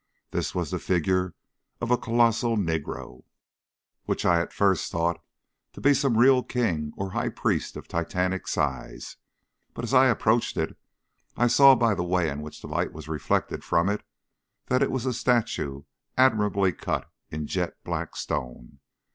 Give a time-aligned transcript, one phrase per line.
[0.31, 1.35] This was the figure
[1.79, 3.23] of a colossal negro,
[4.05, 5.23] which I at first thought
[5.73, 9.17] to be some real king or high priest of titanic size,
[9.75, 10.75] but as I approached it
[11.37, 14.01] I saw by the way in which the light was reflected from it
[14.69, 15.83] that it was a statue
[16.17, 18.79] admirably cut in jet black stone.